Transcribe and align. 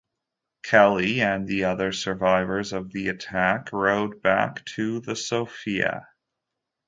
Kelly 0.63 1.21
and 1.21 1.47
the 1.47 1.65
other 1.65 1.91
survivors 1.91 2.73
of 2.73 2.91
the 2.91 3.09
attack 3.09 3.71
rowed 3.71 4.19
back 4.23 4.65
to 4.73 4.99
the 4.99 5.15
"Sophia". 5.15 6.07